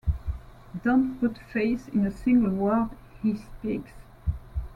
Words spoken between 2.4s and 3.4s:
word he